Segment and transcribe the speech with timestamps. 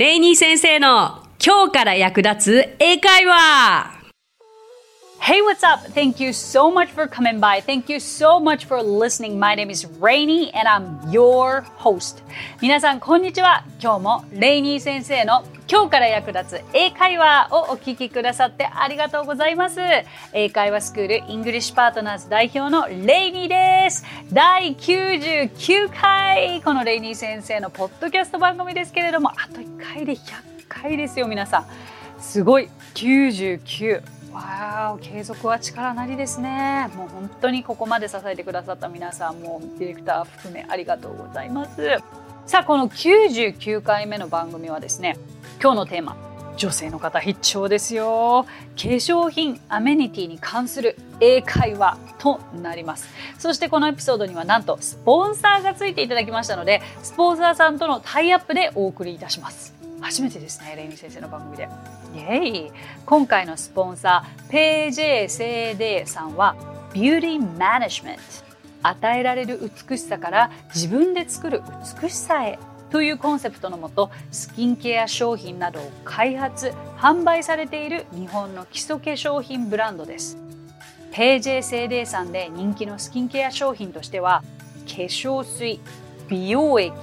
[0.00, 4.00] レイニー先生の今日から役立つ英会話
[5.20, 5.86] Hey, what's up?
[5.92, 7.60] Thank you so much for coming by.
[7.60, 9.38] Thank you so much for listening.
[9.38, 12.22] My name is Rainy and I'm your host.
[12.62, 13.62] 皆さん、こんにちは。
[13.78, 19.78] 今日もレイニー先生の今日から役立つ英会話をお聞きくださってありがとうございます。
[20.32, 24.04] 英会話スクールイングリッシュパートナーズ代表のレイニーです。
[24.32, 30.18] 第99回、このレイニー先生のポッドキャスト番組ですけれども、あと1回で100
[30.68, 31.66] 回ですよ、皆さん。
[32.20, 32.68] すごい。
[32.94, 34.02] 99。
[34.32, 41.98] わあ継続は力なりですねもう本当にここまで支えてくださった皆さんもディレクター含めありがとうございます
[42.46, 45.16] さあこの99回目の番組はですね
[45.62, 46.16] 今日のテーマ
[46.56, 48.44] 女性の方必聴ですよ。
[48.44, 53.08] 化粧品アメニティに関する英会話となります。
[53.38, 59.74] そしてこのエピソードにはなんとスポンサーがついていただきましたのでスポンサーさんとのタイアップでお送りいたします。
[60.00, 61.68] 初めてですねレイミ先生の番組で。
[62.14, 62.72] イエイ。
[63.04, 66.56] 今回のスポンサー PJCD さんは
[66.94, 68.22] ビューティーマネジメント
[68.82, 71.62] 与えられる美しさから自分で作る
[72.02, 72.58] 美しさへ。
[72.90, 80.36] というコンセプトのもとスキンケア商品などを開発販売されている日本の基礎化粧品ブランドです。
[81.12, 84.42] PJCD さんで人気のスキンケア商品としては
[84.86, 85.80] 化粧水
[86.28, 86.94] 美容液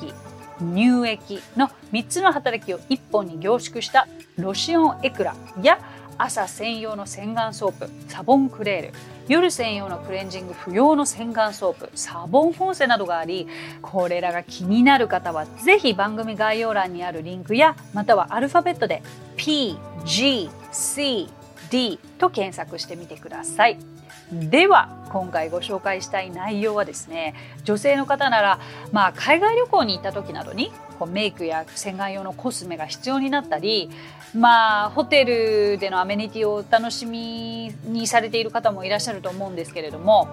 [0.59, 5.79] 乳液の3つの働きを1本に凝縮したロシオンエクラや
[6.17, 8.93] 朝専用の洗顔ソープサボンクレール
[9.27, 13.47] 夜専用のクレンジング不要の洗顔ソープサボンフォンセなどがあり
[13.81, 19.03] これらが気になる方はぜひ番組概要欄にあるリンクやまたはアルファベットで
[19.35, 20.49] PGCD
[22.17, 23.77] と検索してみてください。
[24.31, 27.33] では今回ご紹介したい内容はですね
[27.63, 28.59] 女性の方なら、
[28.91, 33.89] まあ、海外旅行に行った時などにこうメイクや洗顔用のコスメが必要になったり、
[34.35, 40.27] まあ、ホテルでのアメニティをお楽しみにされている方もいらっしゃると思うんですけれども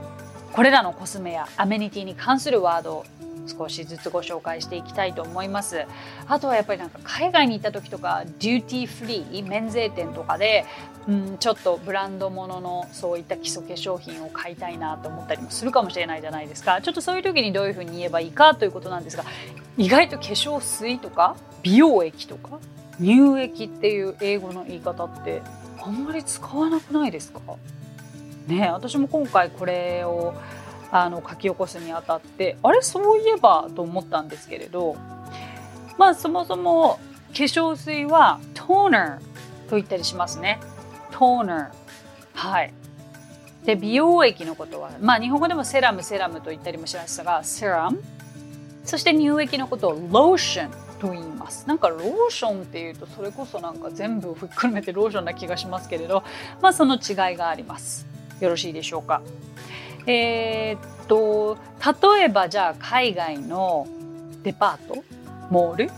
[0.53, 3.05] これらのコスメやアメニティに関するワード
[3.47, 5.87] 少しずつご紹介していきたいと思います。
[6.27, 10.65] あとはやっぱりなんか海外に行った時とか duty free 免税店とかで、
[11.07, 16.81] うん、ちょっとブランドもののそういった基礎化粧品を買いたいなと思ったりもするかもしれないじゃないですか。
[16.81, 19.25] ちょっとそういう時にどういうふうに言えばいいかということなんですが
[19.77, 22.59] 意外と化粧水とか美容液とか
[22.99, 25.43] 乳液っていう英語の言い方って
[25.83, 27.41] あんまり使わなくないですか？
[28.47, 30.35] ね私も今回これを
[30.97, 34.95] あの書き起こすにあたってあれそういえばと思ったんですけれど
[35.99, 40.61] まあそもそも化粧水はトーナーと言ったりしますね。
[41.11, 42.39] トーナー。
[42.39, 42.73] はい。
[43.65, 48.01] で美容液のことはまあ日本語でもセラムセラムと言ったりもしましたがセラム
[48.85, 51.67] そして乳液のことをローションと言います。
[51.67, 56.23] なんかローションっていうとそれこそなんか全部ひっくるめてローションな気がしますけれど
[56.63, 58.07] まあその違いがあります。
[58.41, 59.23] よろしいでしょうか？
[60.07, 61.59] えー、っと
[62.15, 63.87] 例えばじゃあ海外の
[64.43, 65.03] デパート
[65.51, 65.91] モール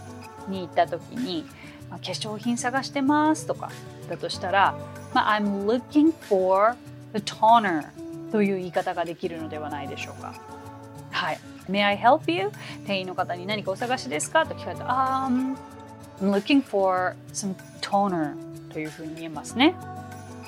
[0.48, 1.44] に行った時に、
[1.90, 3.70] まあ、化粧品探してますとか
[4.08, 4.76] だとしたら、
[5.12, 6.76] まあ、I'm looking for
[7.14, 7.84] the toner
[8.30, 10.34] という言い方ができるのではないでしょうか。
[11.10, 11.38] はい。
[11.68, 12.50] May I help you?
[12.86, 15.56] 店員の方に何かお探しですかと聞かれたら、um,
[16.20, 18.34] I'm looking for some toner
[18.72, 19.74] というふうに言えますね。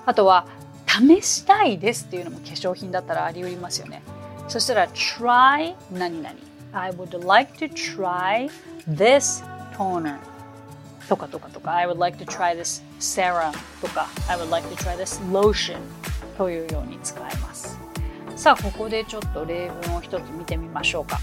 [0.06, 0.46] あとは、
[0.88, 4.03] 試したいですっていうのも化粧品だったらあり得ますよね。
[4.49, 6.34] そしたら try 何々。
[6.72, 8.50] I would like to try
[8.88, 9.44] this
[9.75, 10.19] toner
[11.09, 11.75] とかとかとか。
[11.76, 14.06] I would like to try this serum とか。
[14.28, 15.78] I would like to try this lotion
[16.37, 17.78] というように使えます。
[18.37, 21.20] さあここでちょっと例文を一つ見てみましょうか。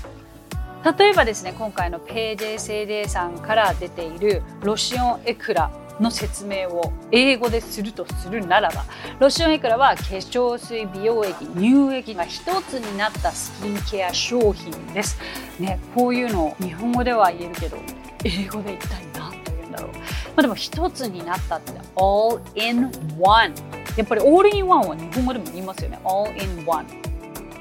[0.97, 5.71] 例えばですね今回の PJCD さんから出ているロシオンエクラ。
[5.99, 8.85] の説明を英語でするとするならば
[9.19, 15.17] ロシオンエクラは化粧水美容液乳液が一つになったスキンケア商品です、
[15.59, 17.77] ね、こういうのを日本語では言えるけど
[18.23, 19.99] 英語で一体何と言うんだろう、ま
[20.37, 23.53] あ、でも一つになったって all in one
[23.95, 25.99] やっぱり all in one は日本語でも言いますよね。
[26.03, 26.85] all in one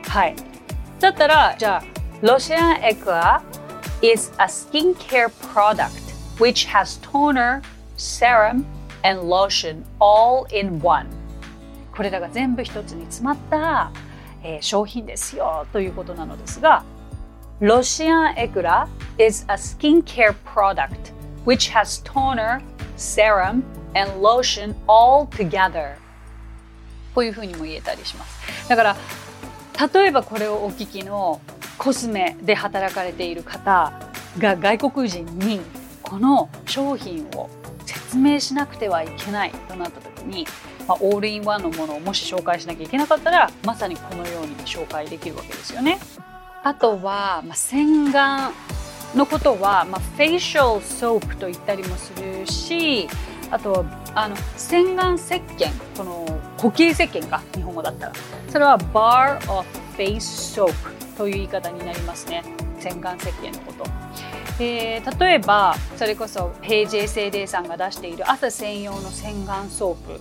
[0.08, 0.34] はい。
[0.98, 1.82] だったらじゃあ
[2.22, 3.42] ロシアンエクラ
[4.02, 5.90] is a skincare product
[6.38, 7.62] which has toner
[8.04, 8.64] serum
[9.02, 11.06] and lotion all in one.
[11.96, 13.90] これらが全部一つに詰まった、
[14.42, 16.84] えー、商品ですよということなのですが
[17.60, 21.12] ロシアンエクラ is a skincare product
[21.46, 22.60] which has toner,
[22.96, 23.62] serum
[23.94, 25.94] and lotion all together.
[27.14, 28.68] こういうふうにも言えたりします。
[28.68, 28.96] だから
[29.94, 31.40] 例えばこれをお聞きの
[31.78, 33.92] コスメで働かれている方
[34.38, 35.60] が外国人に
[36.02, 37.48] この商品を
[38.14, 40.46] 説明しなくてはいけないとなった時に、
[40.86, 45.98] まあ、オールインワンのものをもし紹介しなきゃいけなかったらまさにこのように紹介できるわけですよね。
[46.62, 48.52] あとは、まあ、洗顔
[49.16, 53.08] のことは、まあ、 facial soap と言ったりもするし
[53.50, 53.84] あとは
[54.14, 58.12] あの洗顔石鹸この固形石鹸か日本語だったら
[58.48, 59.66] それは bar of
[59.96, 60.72] face soap
[61.16, 62.42] という言い方になりますね
[62.78, 64.03] 洗顔石鹸のこと。
[64.60, 70.20] えー、例えばそれこそ PGCD さんが出している朝専用の洗顔ソープ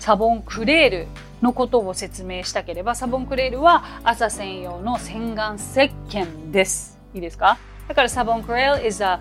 [0.00, 1.06] サボンクレール
[1.40, 6.98] のことを説明したければサボンクレールは朝専用の洗顔石鹸です。
[7.14, 7.58] いいですか？
[7.88, 9.18] だからサボンクレール is a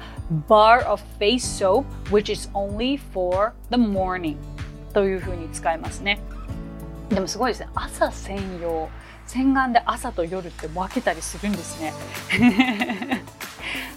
[0.49, 4.35] bar of face soap which is only for the morning
[4.93, 6.19] というふうに使いますね。
[7.09, 7.69] でもすごいですね。
[7.75, 8.89] 朝専用。
[9.25, 11.93] 洗顔で朝と夜って分けたりするんですね。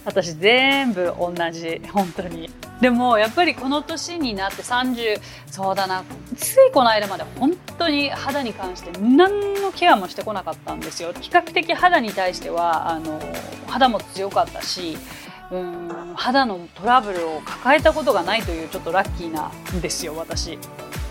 [0.07, 1.81] 私全部同じ。
[1.91, 2.49] 本当に。
[2.79, 5.19] でもやっぱりこの年になって30
[5.51, 6.05] そうだな。
[6.37, 11.11] ついこの間まで本当に肌に関して何のケアもしてこなかったんですよ。
[11.19, 13.19] 比較的肌に対してはあの
[13.67, 14.97] 肌も強かったし
[15.51, 20.57] うん肌のトラブルを抱えたことがないというちょっとラッキーなんですよ私。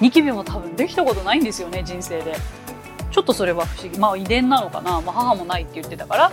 [0.00, 2.34] ニキビも多分できたことないんですよね人生で。
[3.10, 3.98] ちょっとそれは不思議。
[3.98, 6.32] まあ遺伝なのかな、まあ、母もないって言ってたから。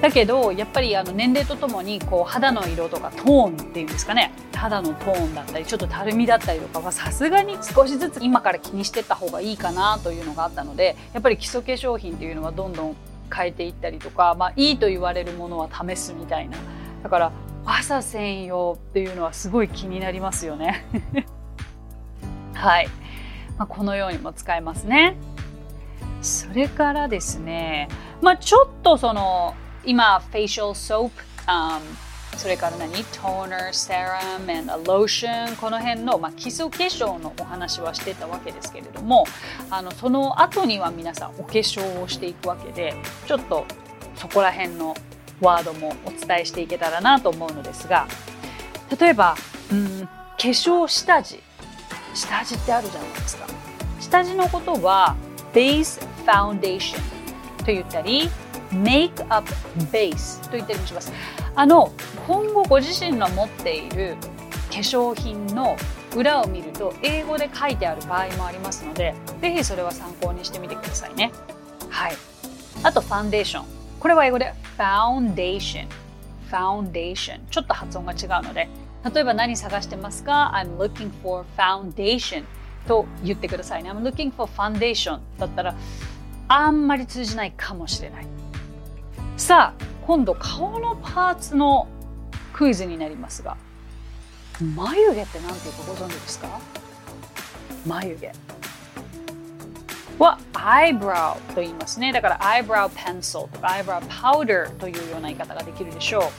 [0.00, 4.32] だけどやっぱりあの年齢とともにこう肌の色とかトーンっていうんですかね。
[4.54, 12.96] 肌のトーンだったりちょっとたるみだったりとかはさすがに少しずつ今から気にしてった方がいいかなというのがあったのでやっぱり基礎化粧品っていうのはどんどん
[13.34, 16.56] 変えていったりとか、まあ、いいと言われるものは試すみたいな。
[17.02, 17.32] だから
[17.64, 20.86] 朝専用っていうのはすごい気になりますよね。
[22.54, 22.88] はい、
[23.58, 25.16] まあ、このようにも使えますね。
[26.22, 27.88] それからですね。
[28.22, 29.54] まあちょっとその
[29.86, 31.80] 今、フェイシャルソープ、um,
[32.36, 32.92] それから何？
[33.04, 39.24] toner、serum、and lotion この辺の、まあ、基礎化粧のお話はしてたわけですけれども
[39.70, 42.94] あのその後には皆さんお化粧をしていくわけで
[43.26, 43.64] ちょっと
[44.16, 44.94] そこら辺の
[45.40, 48.06] ワードもお伝えしていけたらなと思うのですが
[49.00, 49.34] 例えば、
[49.72, 51.42] うん、化粧下地。
[52.14, 53.46] 下地ってあるじゃないですか。
[54.00, 55.16] 下地のことは
[55.52, 56.98] base foundation
[57.58, 58.28] と言ったり
[58.72, 59.48] make up
[59.92, 61.12] base と言ったりもします。
[61.54, 61.92] あの
[62.26, 64.16] 今後ご自身の持っている
[64.70, 65.76] 化粧品の
[66.14, 71.32] 裏を見ると英語で書いてある場合もありますのでぜひそれは参考にしてみてくださいね。
[71.90, 72.16] はい。
[72.82, 73.64] あとファンデーション。
[74.00, 75.86] これは英語で foundation。
[76.50, 77.40] foundation。
[77.50, 78.68] ちょっと発音が違うので
[79.14, 82.44] 例えば何探してますか ?I'm looking for foundation
[82.86, 83.90] と言ってくださいね。
[83.90, 85.74] I'm looking for foundation だったら
[86.48, 88.26] あんまり通じないかもしれない。
[89.36, 91.88] さあ今度顔のパーツの
[92.52, 93.56] クイズになりますが
[94.74, 96.58] 眉毛って何ていうかご存知ですか？
[97.86, 98.32] 眉毛。
[100.18, 102.10] は eyebrow と言いますね。
[102.10, 106.30] だから eyebrow pencil とか eyebrow powder というような言い方ができるでしょ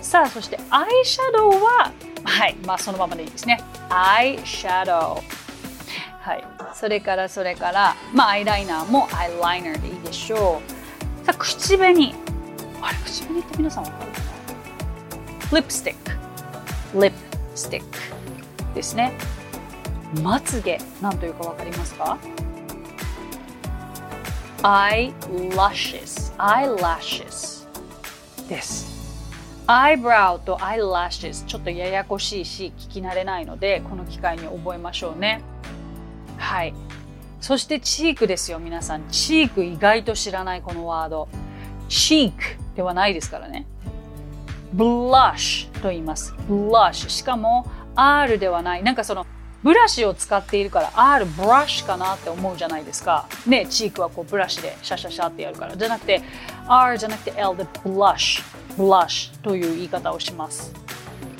[0.00, 0.04] う。
[0.04, 3.60] さあそしてアイシャドウははいまあそのままでいいですね。
[3.90, 5.22] アイシャドウ
[6.20, 6.44] はい。
[6.72, 10.73] それからそれからまあアイライナーもアイライナーでいいでしょう。
[11.24, 12.14] さあ口紅。
[12.82, 15.58] あれ口紅って皆さんわかるかな？
[15.58, 16.10] lipstick
[17.00, 17.98] lipstick
[18.74, 19.14] ですね。
[20.22, 22.18] まつげ何というかわかりますか
[24.62, 27.66] ？Eyelashes eyelashes
[28.48, 28.92] です。
[29.66, 35.40] Eyebrow と eyelashes ちょっとややこしいし聞き慣れないのでこの機会に覚えましょうね。
[36.36, 36.74] はい。
[37.44, 39.02] そしてチークですよ、皆さん。
[39.10, 41.28] チーク意外と知らないこのワード。
[41.90, 42.42] チーク
[42.74, 43.66] ではないですからね。
[44.72, 46.34] ブラッシュと言います。
[46.48, 47.08] ブラッシュ。
[47.10, 48.82] しかも R ではない。
[48.82, 49.26] なんかその
[49.62, 53.28] ブラシを使っているから R ブラッシュかなって思うじゃないですか。
[53.46, 55.76] ね、チークはこうブラシでシャシャシャってやるから。
[55.76, 56.22] じゃなくて
[56.66, 58.76] R じゃなくて L でブラッシュ。
[58.82, 60.72] ブラッシュという言い方をします。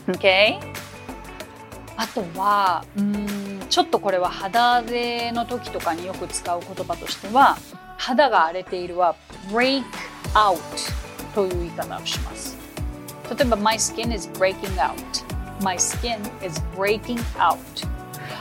[0.06, 0.60] OK?
[1.96, 3.26] あとは、うん
[3.74, 7.58] ちょっとこれは肌荒れの時とかによく使う言葉としては
[7.96, 9.16] 肌が荒れているは
[9.48, 9.82] break
[10.32, 10.60] out
[11.34, 12.56] という言い方をします。
[13.36, 14.94] 例えば my skin is breaking out.
[15.60, 17.58] my skin is breaking out.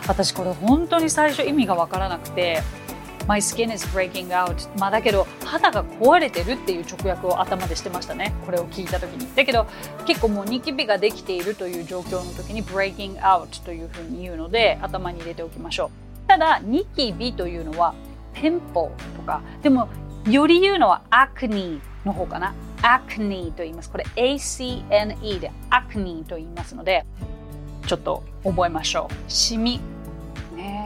[0.07, 2.61] 私これ本当に最初意味がわからなくて
[3.27, 9.67] My skin is breaking out まあだけど肌が壊れてるっていう直訳を頭でしてましたねこれを聞いた時にだけど
[10.05, 15.91] 結構もうニキビができているという状況の時に breaking out というふうに言うので頭に入れておきましょ
[16.25, 17.93] うただニキビというのは
[18.33, 19.89] ピンポとかでも
[20.29, 22.53] より言うのはアクニーの方かな
[22.83, 23.89] acne と言います。
[23.89, 27.05] これ acne で acne と言いますので、
[27.87, 29.31] ちょっと覚えましょう。
[29.31, 29.92] シミ。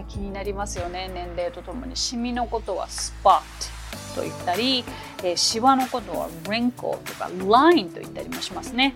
[0.08, 1.10] 気になりますよね。
[1.14, 1.96] 年齢とともに。
[1.96, 3.42] シミのことは spot
[4.16, 4.84] と言ったり、
[5.24, 8.94] えー、シワのことは wrinkle とか line と言ったりもしますね。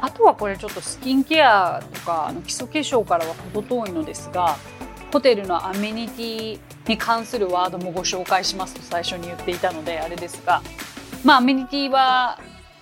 [0.00, 4.56] あとはこれちょっとスキンケアとかあの基礎化粧からは程遠いのですが
[5.12, 10.62] ホテルのアメニティに関するワードもご紹介しますと最初に言っていたのであれですが
[11.22, 12.38] まあアメニティは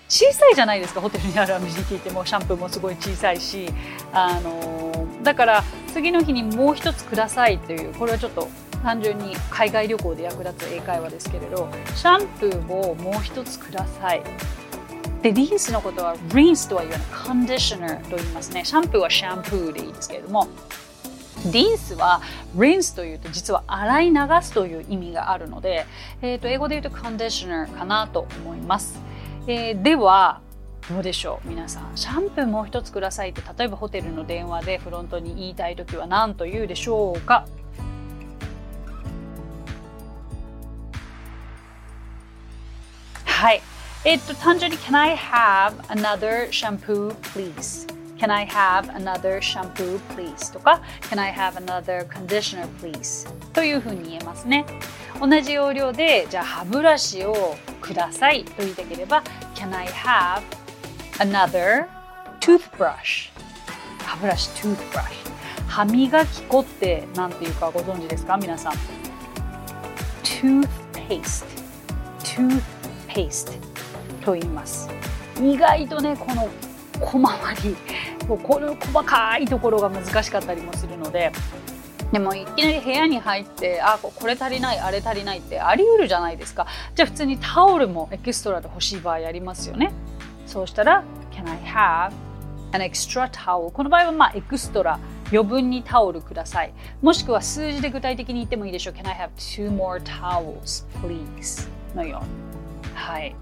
[0.09, 3.67] 小さいじゃないですかホテルにあるアメニティってもうシャンプーもすごい小さいし
[4.13, 8.49] あのだから次の日にもう一つくださいというこれはちょっと
[8.83, 14.23] 単純に海外旅行で役立つ英会話ですけれどシャンプーをもう一つください。
[15.23, 18.65] でリンスのことはリンスとは言わないコンディショナーと言いますね。
[18.65, 20.47] シャンプーはシャンプーでいいですけれども
[21.53, 22.21] リンスは
[22.55, 25.87] リンスというと実は洗い流すという意味があるので、
[26.23, 29.01] えー、と英語で言うとコンディショナーかなと思います、
[29.47, 30.41] えー、では
[30.89, 37.47] どうでしょう皆さんシャンプーもう一つくださいって例えばホテルの電話でフロントに言いたい時は何と言うでしょうか？
[43.27, 43.61] はい
[44.05, 47.87] えっと単純に Can I have another shampoo please?
[48.19, 50.53] Can I have another shampoo please?
[50.53, 53.31] とか Can I have another conditioner please?
[53.53, 54.65] というふうに言えますね
[55.21, 59.23] 同じ要領でじゃあ歯ブラシをくださいと言いたければ
[59.55, 60.43] Can I have
[61.19, 61.87] another
[62.41, 63.31] toothbrush?
[64.01, 65.05] 歯ブラシ toothbrush
[65.67, 68.37] 歯磨き粉って何ていうかご存知ですか？
[68.37, 68.73] 皆さん。
[70.23, 71.45] toothpaste
[72.21, 73.59] toothpaste
[74.25, 74.89] と言います。
[75.41, 76.49] 意外とねこの
[77.01, 77.77] 小回り。
[78.27, 81.33] この細かいところが難しかったりもするので。
[82.13, 86.67] でもいきなり部屋に入ってあこれ足りないあれ足りないってあり得るじゃないですか。
[86.95, 89.93] じゃあ普通にタオルもエキストラで欲しい場合ありますよね。
[90.49, 92.13] そうしたら Can I have
[92.73, 93.71] an extra towel?
[93.71, 94.99] この場合はまあエクストラ
[95.31, 96.73] 余分にタオルください。
[97.03, 98.95] もしくは数字で具体的に言ってもいいでしょう。
[98.95, 101.69] Can I have two more towels please?
[101.95, 102.95] のように。
[102.95, 103.37] はい。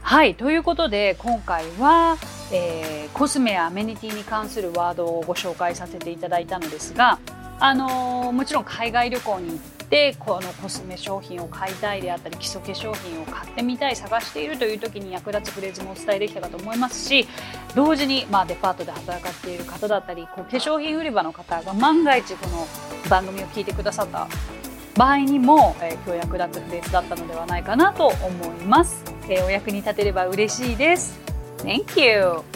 [0.00, 2.16] はい、ということで今回は、
[2.52, 7.18] えー、コスメやアメニティに関するワードをご紹介させていただいたのですが、
[7.58, 9.58] あのー、もちろん海外旅行に行っ
[9.94, 17.28] てこのコスメ商品を買いたいであったり基礎化粧品を買ってみたい探しているという時に役立つフレーズもお伝えできたかと思いますし
[17.76, 22.66] 同時に、まあ、デパートで働かれている方だったりこう化粧品売り場の方が万が一この
[23.08, 24.26] 番組を聞いてくださった
[24.96, 29.04] 場合にも、えー、今日役立つフレーズだったのではないかなと思います。
[29.28, 31.18] えー、お役に立てれば嬉しいです。
[31.58, 32.53] Thank you!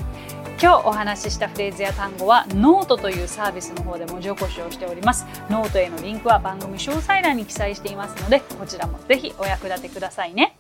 [0.61, 5.25] 今日お話ししたフレーズや単語はノートというサービスの方で文字起こしをしております。
[5.49, 10.59] ノートへのリンクは番組詳細欄に記載していますので、こちらもぜひお役立てくださいね。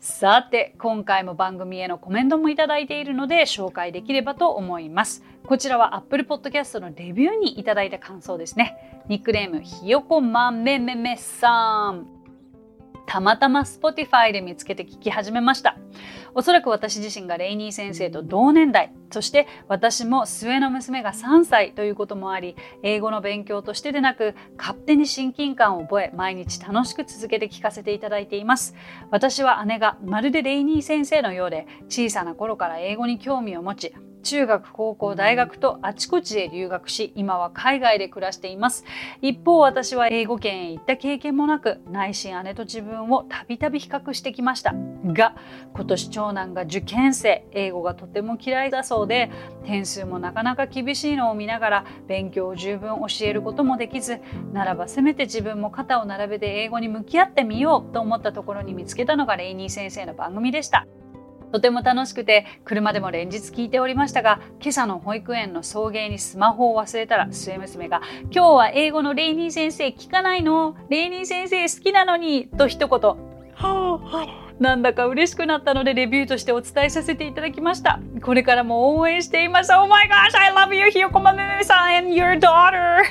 [0.00, 5.22] さて、今回も番組へのコメントもいただいているので紹介できればと思います。
[5.46, 9.04] こちらは Apple Podcast のレビューにいただいた感想ですね。
[9.06, 12.19] ニックネームひよこまめめめさん。
[13.10, 15.76] たまたま Spotify で見つけて聞き始めました。
[16.32, 28.76] おそらく私自身がレイニー先生と同年代、そして私も末の娘が3歳ということもあり、英語の勉強としてでなく、勝手に親近感を覚え、毎日楽しく続けて聞かせていただいています。
[29.10, 38.84] 私は姉がまるでレイニー先生のようで、小さな頃から英語に興味を持ち、中学、高校、大学とあちこちへ留学し、今は海外で暮らしています。
[39.22, 44.74] 一方、私は英語圏へ行った経験もなく、内心姉と自分をたびたび比較してきました。
[45.04, 45.34] が、
[45.74, 49.30] 今年長男が受験生、英語がとても嫌いだそうで、
[49.64, 54.20] 点数もなかなか厳しいのを見ながら、勉強を十分教えることもできず、
[54.52, 60.86] ならばせめて自分も肩を並べて英語に向き合ってみようと思ったところに見つけたのがレイニー先生の番組でした。
[61.52, 70.76] とても楽しくて車でも連日聞いておりましたが今朝の保育園の送迎にスマホを忘れたら末娘が「今日は英語のレイニー先生聞かないの？
[70.88, 73.16] レイニー先生好きなのに」と一言。
[74.58, 77.98] なんだか嬉しくなったのでレビューとしてお伝えさせていただきました。
[78.22, 79.72] これからも応援しています。
[79.72, 83.02] Oh my gosh, I love you, ひよこまめめさん and your daughter!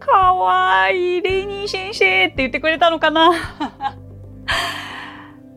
[0.00, 3.32] かわいい、レイニー先生って言ってくれたのかな？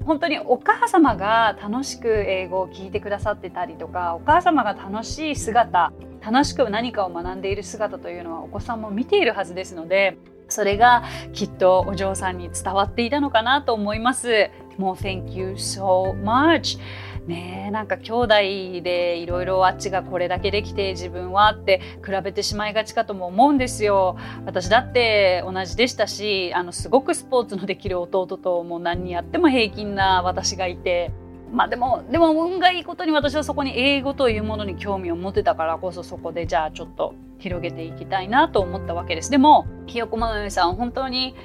[0.06, 10.18] 本当にお母様が楽しく英語を聞いてくださってたりとかお母様が楽しい姿楽しく何かを学んでいる姿というのはお子さんも見ているはずですので
[10.50, 14.50] それがきっとお嬢さんに伝わっていたのかなと思います。
[14.78, 16.80] もう Thank you so much!
[17.28, 18.36] ねえなんか兄弟
[18.84, 24.18] でいろいろあっちがこれだけできて自分はって比べてしまいがちかとも思うんですよ。
[24.46, 31.12] 私だって同じでしたしあのすごくスポーツのできる弟ともう何やっても平均な私がいて。
[31.52, 39.30] まあでもでも運がいいことに私はそこに英語というものに興味を持てたからこそそこでじゃあちょっと広げていきたいなと思ったわけです。
[39.30, 41.36] でもひよこまなみさん本当に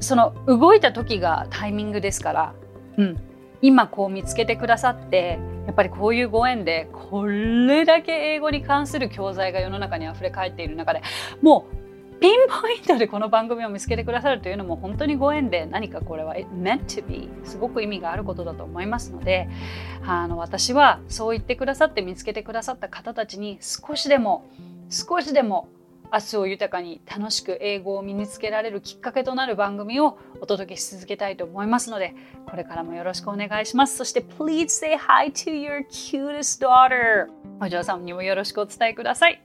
[0.00, 2.54] その動いた時がタイミングですから、
[2.96, 3.20] うん、
[3.62, 11.02] 今こう見つけてくださってやっぱりこういうご縁でこれだけ英語に関する教材が世の中にあふれ返っている中で
[11.42, 11.78] もう
[12.20, 19.48] ピンポイントでこの番組を見つけてくださるというのも本当にご縁で何かこれは meant to be すごく意味があることだと思いますので
[20.04, 24.48] あの私はそう言ってくださって見つけてくださった方たちに少しでも
[24.90, 25.68] 少しでも
[26.12, 32.14] 明日を豊かに楽しく英語を身につけられるきっかけとなる番組をお届けし続けたいと思いますので
[32.48, 37.26] これからもよろしくお願いしますそして Please say hi to your cutest daughter
[37.60, 39.42] お嬢さんにもよろしくお伝えください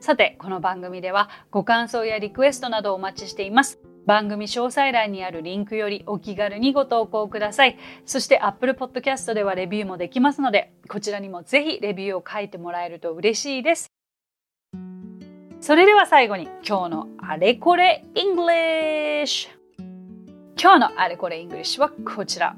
[0.00, 7.76] さてこの番組ではご感想やリクエストなどお待ちしています番組詳細欄にあるリンクよりお気軽にご投稿ください。
[8.06, 13.95] そして Apple Podcast ではレビューもできますので、こちらにもぜひレビューを書いてもらえると嬉しいです。
[15.66, 19.48] それでは最後に今日のあれこれ English
[20.56, 22.54] 今日のあれこれ English はこちら。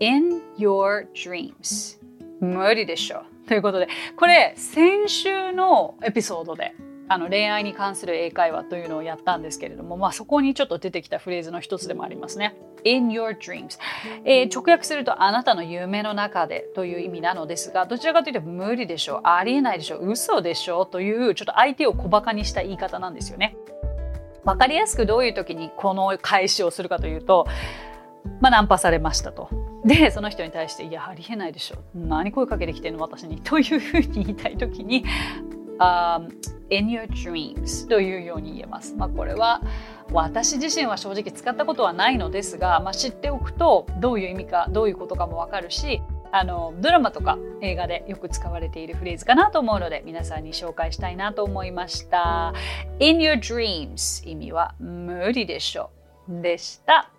[0.00, 1.98] In your dreams
[2.40, 3.24] 無理でしょ。
[3.46, 6.74] ということでこれ先週のエピソードで
[7.08, 12.56] あの恋愛に関する英会話というのをやったんですけれども、まあ、そこにちょっと出てきたフレーズの一つでもありますね。
[12.84, 13.78] in your dreams、
[14.24, 23.56] えー、直訳するとあなたの夢の中でという意味なのですがどちらかというと無理でしょうありえないでしょう嘘でしょうというちょっと相手を小バカにした言い方なんですよね。
[24.44, 27.48] わかりやすくどういう時にこの返しをするかというと、
[28.40, 29.48] まあ、ナンパされましたと。
[29.84, 35.04] でその人に対して「いやありえないでしょ何声かけてきてんの私に」というふうに言いたい時に
[35.78, 36.28] 「um,
[36.70, 38.94] in your dreams というように言えます。
[38.94, 39.62] まあ、これは
[40.12, 46.00] 私自身は正直使ったことはないのですが、まあ、知っておくとどういう意味かどういうことかもわかるし
[46.32, 52.52] あのドラマとか映画でよく使われているフレーズかなと思うので皆さんに紹介したいなと思いました。
[52.98, 55.90] In your dreams 意味は無理でしょ
[56.28, 57.15] でした。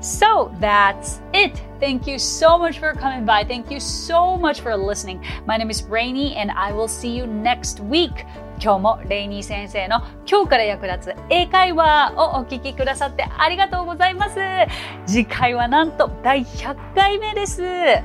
[0.00, 1.60] So that's it.
[1.80, 3.44] Thank you so much for coming by.
[3.44, 5.24] Thank you so much for listening.
[5.46, 8.24] My name is Rainy and I will see you next week.
[8.60, 14.38] 今日もレイニー先生の今日から役立つ英会話をお聞きくださってありがとうございます。
[15.06, 17.62] 次回はなんと第100回目です。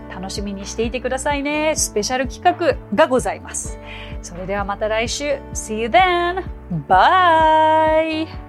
[0.09, 1.73] 楽しみにしていてくださいね。
[1.75, 3.79] スペシャル企画がございます。
[4.21, 5.39] それではまた来週。
[5.53, 6.43] See you then!
[6.87, 8.48] Bye!